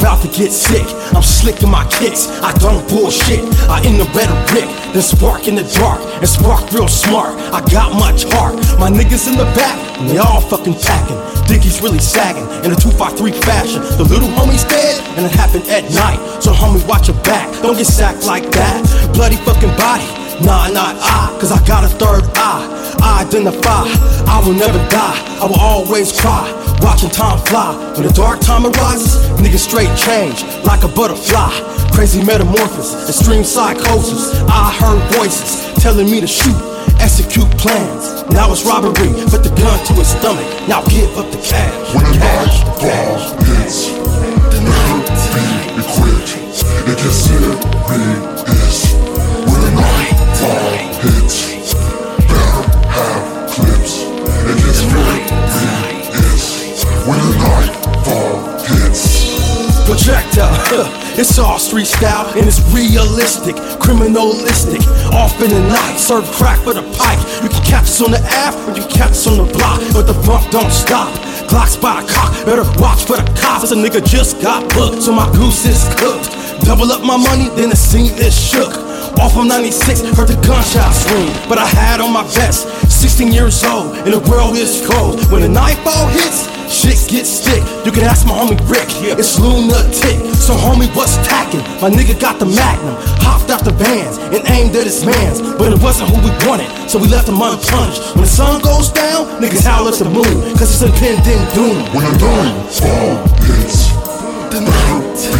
about 0.00 0.22
to 0.22 0.28
get 0.28 0.50
sick. 0.50 0.86
I'm 1.14 1.22
slick 1.22 1.62
in 1.62 1.70
my 1.70 1.84
kicks, 1.92 2.28
I 2.40 2.56
don't 2.56 2.80
bullshit. 2.88 3.44
I 3.68 3.84
in 3.84 3.98
the 4.00 4.08
rhetoric, 4.16 4.64
then 4.96 5.02
spark 5.02 5.46
in 5.46 5.54
the 5.54 5.66
dark, 5.76 6.00
and 6.00 6.28
spark 6.28 6.72
real 6.72 6.88
smart. 6.88 7.36
I 7.52 7.60
got 7.68 7.92
much 7.92 8.24
heart. 8.32 8.56
My 8.80 8.88
niggas 8.88 9.28
in 9.28 9.36
the 9.36 9.44
back, 9.52 9.76
and 10.00 10.08
they 10.08 10.16
all 10.16 10.40
fucking 10.40 10.74
packing. 10.80 11.20
Dickie's 11.46 11.82
really 11.82 11.98
sagging 11.98 12.48
in 12.64 12.72
a 12.72 12.78
253 12.80 13.32
fashion. 13.44 13.82
The 14.00 14.08
little 14.08 14.28
homie's 14.40 14.64
dead, 14.64 15.04
and 15.18 15.26
it 15.26 15.32
happened 15.32 15.68
at 15.68 15.84
night. 15.92 16.20
So 16.42 16.52
homie, 16.52 16.80
watch 16.88 17.08
your 17.08 17.20
back, 17.22 17.52
don't 17.62 17.76
get 17.76 17.86
sacked 17.86 18.24
like 18.24 18.50
that. 18.52 18.80
Bloody 19.12 19.36
fucking 19.36 19.74
body. 19.76 20.08
Nah, 20.40 20.72
not 20.72 20.96
I, 20.96 21.36
cause 21.38 21.52
I 21.52 21.60
got 21.66 21.84
a 21.84 21.88
third 21.88 22.24
eye. 22.34 22.79
I 23.02 23.24
identify, 23.26 23.84
I 24.26 24.42
will 24.44 24.54
never 24.54 24.78
die, 24.88 25.18
I 25.40 25.46
will 25.46 25.60
always 25.60 26.12
cry. 26.20 26.46
Watching 26.80 27.10
time 27.10 27.38
fly, 27.46 27.76
when 27.94 28.06
the 28.06 28.12
dark 28.12 28.40
time 28.40 28.64
arises, 28.66 29.16
niggas 29.40 29.64
straight 29.68 29.92
change 29.96 30.42
like 30.64 30.82
a 30.84 30.88
butterfly. 30.88 31.50
Crazy 31.92 32.22
metamorphosis, 32.24 33.08
extreme 33.08 33.44
psychosis. 33.44 34.40
I 34.48 34.72
heard 34.80 35.00
voices 35.14 35.72
telling 35.82 36.10
me 36.10 36.20
to 36.20 36.26
shoot, 36.26 36.56
execute 37.00 37.50
plans. 37.58 38.24
Now 38.30 38.50
it's 38.52 38.64
robbery, 38.64 39.12
put 39.28 39.44
the 39.44 39.52
gun 39.56 39.84
to 39.86 39.92
his 39.94 40.08
stomach. 40.08 40.48
Now 40.68 40.82
give 40.84 41.10
up 41.18 41.30
the 41.30 41.38
cash. 41.38 41.94
When 41.94 42.04
the 42.04 42.18
cash, 42.18 42.64
night 42.64 42.78
cash. 42.80 43.28
fall 43.28 43.44
hits, 43.44 43.88
The 44.52 44.60
night, 44.64 45.08
be 45.34 45.80
equipped. 45.82 46.39
Projectile. 60.10 60.96
It's 61.20 61.38
all 61.38 61.58
street 61.58 61.86
style 61.86 62.32
and 62.38 62.46
it's 62.46 62.62
realistic, 62.72 63.54
criminalistic. 63.76 64.80
Off 65.12 65.34
in 65.42 65.50
the 65.50 65.60
night, 65.68 65.98
serve 65.98 66.24
crack 66.30 66.60
for 66.60 66.72
the 66.72 66.82
pipe. 66.96 67.20
You 67.42 67.50
can 67.50 67.62
catch 67.62 67.82
us 67.82 68.00
on 68.00 68.12
the 68.12 68.22
app 68.24 68.54
or 68.66 68.72
you 68.78 68.86
catch 68.88 69.10
us 69.10 69.26
on 69.26 69.36
the 69.36 69.52
block, 69.52 69.82
but 69.92 70.06
the 70.06 70.14
bump 70.24 70.50
don't 70.50 70.70
stop. 70.70 71.12
Glocks 71.50 71.76
by 71.76 72.00
the 72.00 72.08
cock, 72.10 72.32
better 72.46 72.64
watch 72.80 73.04
for 73.04 73.16
the 73.18 73.26
cops. 73.38 73.70
A 73.72 73.74
nigga 73.74 74.00
just 74.06 74.40
got 74.40 74.62
booked, 74.72 75.02
so 75.02 75.12
my 75.12 75.30
goose 75.32 75.66
is 75.66 75.82
cooked. 75.98 76.30
Double 76.64 76.90
up 76.90 77.02
my 77.02 77.18
money, 77.18 77.50
then 77.50 77.68
the 77.68 77.76
scene 77.76 78.14
is 78.14 78.32
shook. 78.32 78.89
Off 79.18 79.36
of 79.36 79.46
96, 79.46 80.02
heard 80.14 80.28
the 80.28 80.38
gunshots 80.46 81.10
ring, 81.10 81.32
but 81.48 81.58
I 81.58 81.66
had 81.66 82.00
on 82.00 82.12
my 82.12 82.22
vest. 82.34 82.68
16 82.90 83.32
years 83.32 83.64
old, 83.64 83.96
and 84.04 84.12
the 84.12 84.20
world 84.30 84.56
is 84.56 84.84
cold. 84.86 85.18
When 85.32 85.42
the 85.42 85.48
nightfall 85.48 86.06
hits, 86.08 86.46
shit 86.70 87.00
gets 87.08 87.40
thick. 87.42 87.64
You 87.84 87.92
can 87.92 88.04
ask 88.04 88.26
my 88.26 88.32
homie 88.36 88.60
Rick, 88.70 88.88
it's 89.18 89.40
lunatic. 89.40 90.20
So 90.36 90.54
homie, 90.54 90.88
what's 90.94 91.16
tacking? 91.26 91.60
My 91.80 91.90
nigga 91.90 92.18
got 92.20 92.38
the 92.38 92.46
Magnum, 92.46 92.94
hopped 93.24 93.50
out 93.50 93.64
the 93.64 93.72
vans, 93.72 94.18
and 94.18 94.46
aimed 94.50 94.76
at 94.76 94.84
his 94.84 95.04
mans. 95.04 95.40
But 95.58 95.72
it 95.72 95.80
wasn't 95.82 96.10
who 96.10 96.20
we 96.22 96.32
wanted, 96.46 96.68
so 96.88 96.98
we 96.98 97.08
left 97.08 97.28
him 97.28 97.40
unpunished. 97.40 98.14
When 98.14 98.24
the 98.24 98.30
sun 98.30 98.60
goes 98.62 98.92
down, 98.92 99.26
niggas 99.40 99.64
howl 99.64 99.88
at 99.88 99.98
the 99.98 100.08
moon, 100.08 100.54
cause 100.56 100.70
it's 100.70 100.82
impending 100.82 101.40
doom. 101.56 101.76
When 101.96 102.04
the 102.04 102.14
night 102.20 102.68
fall 102.70 103.16
hits, 103.48 103.90
The 104.52 104.60
night, 104.60 105.39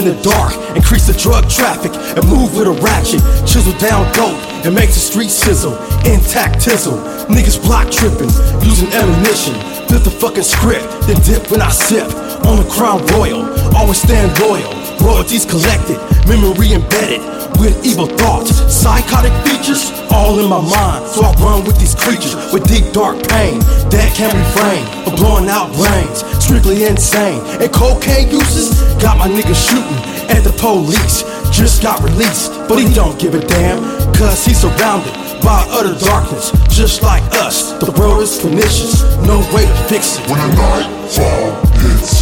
in 0.00 0.16
the 0.16 0.22
dark. 0.22 0.56
Increase 0.74 1.06
the 1.06 1.12
drug 1.12 1.48
traffic 1.48 1.92
and 2.16 2.24
move 2.28 2.56
with 2.56 2.66
a 2.66 2.76
ratchet. 2.80 3.20
Chisel 3.46 3.76
down 3.78 4.08
dope 4.16 4.40
and 4.64 4.74
make 4.74 4.88
the 4.88 5.02
street 5.02 5.28
sizzle. 5.28 5.76
Intact 6.08 6.56
tizzle. 6.64 6.96
Niggas 7.28 7.60
block 7.62 7.90
tripping, 7.90 8.32
using 8.64 8.88
ammunition. 8.96 9.54
Flip 9.88 10.02
the 10.02 10.10
fucking 10.10 10.42
script, 10.42 10.88
then 11.06 11.20
dip 11.22 11.50
when 11.50 11.60
I 11.60 11.70
sip. 11.70 12.08
On 12.48 12.56
the 12.56 12.68
crown 12.72 13.04
royal, 13.12 13.44
always 13.76 14.00
stand 14.00 14.32
loyal. 14.40 14.72
Royalties 15.04 15.44
collected, 15.44 15.98
memory 16.26 16.72
embedded 16.72 17.39
with 17.60 17.84
evil 17.84 18.06
thoughts. 18.06 18.50
Psychotic 18.72 19.32
features 19.44 19.92
all 20.10 20.40
in 20.40 20.48
my 20.48 20.60
mind. 20.60 21.06
So 21.06 21.20
I 21.22 21.32
run 21.38 21.64
with 21.64 21.78
these 21.78 21.94
creatures 21.94 22.34
with 22.52 22.66
deep 22.66 22.92
dark 22.92 23.20
pain. 23.28 23.60
That 23.92 24.10
can't 24.16 24.32
refrain 24.32 24.82
from 25.04 25.14
blowing 25.16 25.48
out 25.48 25.68
brains. 25.76 26.24
Strictly 26.42 26.84
insane. 26.84 27.44
And 27.60 27.70
cocaine 27.70 28.30
uses 28.30 28.80
got 28.96 29.18
my 29.18 29.28
niggas 29.28 29.60
shooting 29.60 30.00
at 30.32 30.40
the 30.42 30.56
police. 30.56 31.22
Just 31.52 31.82
got 31.82 32.00
released, 32.02 32.50
but 32.66 32.80
he 32.80 32.88
don't 32.94 33.20
give 33.20 33.34
a 33.34 33.40
damn. 33.40 33.78
Cause 34.14 34.44
he's 34.44 34.60
surrounded 34.60 35.12
by 35.42 35.64
utter 35.68 35.94
darkness. 36.00 36.52
Just 36.68 37.02
like 37.02 37.22
us, 37.36 37.72
the 37.78 37.92
world 38.00 38.22
is 38.22 38.40
pernicious. 38.40 39.02
No 39.26 39.38
way 39.52 39.66
to 39.66 39.76
fix 39.88 40.18
it. 40.18 40.30
When 40.30 40.40
the 40.40 40.56
night 40.56 40.88
fall 41.12 41.52
hits, 41.76 42.19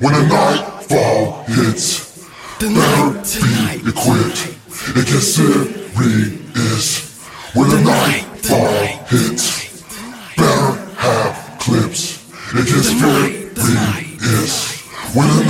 When 0.00 0.12
the 0.12 0.26
nightfall 0.26 1.44
hits, 1.44 2.26
The 2.58 2.66
better 2.66 3.12
be 3.40 3.88
equipped. 3.90 4.58
It 4.96 5.06
gets 5.06 5.34
serious. 5.36 7.20
When 7.54 7.68
the 7.70 7.80
night 7.80 8.24
fall 8.42 8.86
hits, 9.06 9.84
better 10.36 10.72
have 10.96 11.58
clips. 11.60 12.18
It 12.54 12.66
gets 12.66 12.88
serious. 12.98 14.54
When 15.14 15.28
the 15.28 15.43